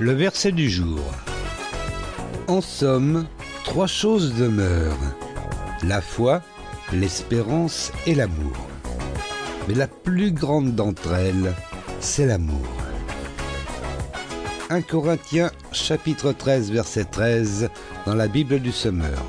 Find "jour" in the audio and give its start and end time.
0.68-1.00